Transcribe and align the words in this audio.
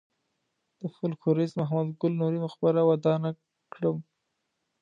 د 0.79 0.81
فولکلوریست 0.95 1.55
محمد 1.61 1.95
ګل 2.01 2.13
نوري 2.21 2.39
مقبره 2.45 2.81
ودانه 2.89 3.29
کړم. 3.73 3.97